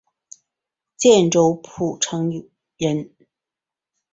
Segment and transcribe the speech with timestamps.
[0.97, 3.11] 建州浦城人。